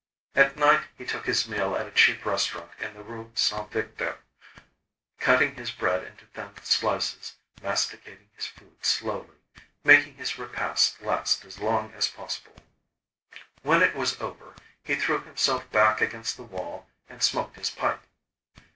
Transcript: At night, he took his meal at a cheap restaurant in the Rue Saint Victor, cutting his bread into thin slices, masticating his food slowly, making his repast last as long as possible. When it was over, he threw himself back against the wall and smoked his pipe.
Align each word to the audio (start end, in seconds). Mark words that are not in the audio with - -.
At 0.33 0.57
night, 0.57 0.87
he 0.97 1.05
took 1.05 1.27
his 1.27 1.47
meal 1.47 1.75
at 1.75 1.85
a 1.85 1.91
cheap 1.91 2.25
restaurant 2.25 2.71
in 2.79 2.95
the 2.95 3.03
Rue 3.03 3.31
Saint 3.35 3.71
Victor, 3.71 4.17
cutting 5.19 5.53
his 5.53 5.69
bread 5.69 6.03
into 6.03 6.25
thin 6.25 6.49
slices, 6.63 7.35
masticating 7.61 8.31
his 8.35 8.47
food 8.47 8.83
slowly, 8.83 9.37
making 9.83 10.15
his 10.15 10.39
repast 10.39 11.03
last 11.03 11.45
as 11.45 11.59
long 11.59 11.93
as 11.93 12.07
possible. 12.07 12.55
When 13.61 13.83
it 13.83 13.93
was 13.93 14.19
over, 14.19 14.55
he 14.83 14.95
threw 14.95 15.21
himself 15.21 15.69
back 15.69 16.01
against 16.01 16.35
the 16.35 16.41
wall 16.49 16.87
and 17.07 17.21
smoked 17.21 17.57
his 17.57 17.69
pipe. 17.69 18.01